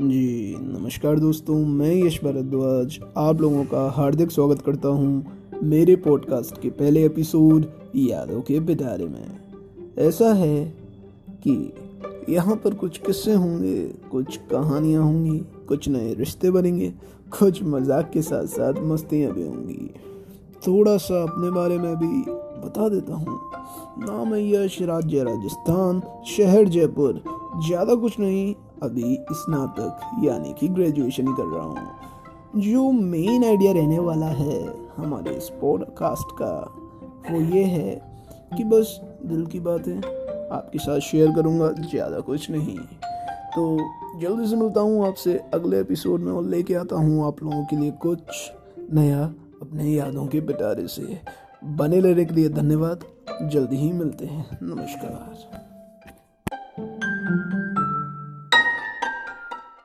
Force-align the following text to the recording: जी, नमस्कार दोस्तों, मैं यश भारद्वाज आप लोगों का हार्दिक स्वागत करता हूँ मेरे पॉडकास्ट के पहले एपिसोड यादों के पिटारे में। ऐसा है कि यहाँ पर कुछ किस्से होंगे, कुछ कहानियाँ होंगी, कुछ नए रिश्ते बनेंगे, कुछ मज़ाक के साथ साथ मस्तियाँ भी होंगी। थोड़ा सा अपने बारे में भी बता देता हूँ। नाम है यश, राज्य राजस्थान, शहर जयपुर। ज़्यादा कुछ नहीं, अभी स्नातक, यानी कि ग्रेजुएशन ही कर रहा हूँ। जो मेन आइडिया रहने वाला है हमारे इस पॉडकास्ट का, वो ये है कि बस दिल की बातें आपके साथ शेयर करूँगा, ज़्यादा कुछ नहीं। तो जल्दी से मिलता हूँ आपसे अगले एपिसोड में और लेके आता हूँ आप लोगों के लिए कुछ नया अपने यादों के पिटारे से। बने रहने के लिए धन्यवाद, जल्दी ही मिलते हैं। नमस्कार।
जी, 0.00 0.56
नमस्कार 0.60 1.18
दोस्तों, 1.18 1.54
मैं 1.66 2.06
यश 2.06 2.18
भारद्वाज 2.24 2.98
आप 3.16 3.40
लोगों 3.40 3.64
का 3.64 3.90
हार्दिक 3.90 4.30
स्वागत 4.30 4.62
करता 4.62 4.88
हूँ 4.88 5.26
मेरे 5.62 5.96
पॉडकास्ट 5.96 6.60
के 6.60 6.70
पहले 6.70 7.04
एपिसोड 7.06 7.66
यादों 7.96 8.40
के 8.40 8.60
पिटारे 8.60 9.06
में। 9.06 9.38
ऐसा 9.98 10.32
है 10.32 10.64
कि 11.46 11.72
यहाँ 12.28 12.56
पर 12.56 12.74
कुछ 12.74 12.98
किस्से 12.98 13.34
होंगे, 13.34 13.84
कुछ 14.10 14.36
कहानियाँ 14.36 15.02
होंगी, 15.02 15.38
कुछ 15.68 15.88
नए 15.88 16.14
रिश्ते 16.14 16.50
बनेंगे, 16.50 16.92
कुछ 17.38 17.62
मज़ाक 17.62 18.10
के 18.10 18.22
साथ 18.22 18.46
साथ 18.46 18.82
मस्तियाँ 18.82 19.32
भी 19.32 19.46
होंगी। 19.46 19.90
थोड़ा 20.66 20.96
सा 20.96 21.22
अपने 21.22 21.50
बारे 21.50 21.78
में 21.78 21.96
भी 21.96 22.24
बता 22.66 22.88
देता 22.88 23.14
हूँ। 23.14 23.40
नाम 23.98 24.34
है 24.34 24.50
यश, 24.50 24.82
राज्य 24.82 25.22
राजस्थान, 25.22 26.02
शहर 26.26 26.68
जयपुर। 26.68 27.43
ज़्यादा 27.56 27.94
कुछ 27.94 28.18
नहीं, 28.20 28.54
अभी 28.82 29.18
स्नातक, 29.32 30.00
यानी 30.24 30.52
कि 30.52 30.68
ग्रेजुएशन 30.68 31.28
ही 31.28 31.34
कर 31.34 31.46
रहा 31.46 31.64
हूँ। 31.64 32.60
जो 32.62 32.90
मेन 32.90 33.44
आइडिया 33.44 33.72
रहने 33.72 33.98
वाला 33.98 34.26
है 34.26 34.62
हमारे 34.96 35.34
इस 35.36 35.48
पॉडकास्ट 35.60 36.32
का, 36.32 36.54
वो 37.30 37.40
ये 37.40 37.64
है 37.64 37.94
कि 38.56 38.64
बस 38.64 38.98
दिल 39.26 39.46
की 39.46 39.60
बातें 39.60 39.96
आपके 40.52 40.78
साथ 40.78 41.00
शेयर 41.00 41.30
करूँगा, 41.30 41.70
ज़्यादा 41.70 42.20
कुछ 42.20 42.50
नहीं। 42.50 42.78
तो 43.56 43.78
जल्दी 44.20 44.46
से 44.46 44.56
मिलता 44.56 44.80
हूँ 44.80 45.06
आपसे 45.06 45.38
अगले 45.54 45.80
एपिसोड 45.80 46.20
में 46.20 46.32
और 46.32 46.44
लेके 46.44 46.74
आता 46.74 46.96
हूँ 46.96 47.26
आप 47.26 47.42
लोगों 47.42 47.64
के 47.64 47.76
लिए 47.76 47.90
कुछ 47.90 48.50
नया 48.92 49.24
अपने 49.62 49.90
यादों 49.90 50.26
के 50.26 50.40
पिटारे 50.40 50.86
से। 50.86 51.20
बने 51.64 52.00
रहने 52.00 52.24
के 52.24 52.34
लिए 52.34 52.48
धन्यवाद, 52.48 53.04
जल्दी 53.42 53.76
ही 53.76 53.92
मिलते 53.92 54.26
हैं। 54.26 54.58
नमस्कार। 54.62 55.72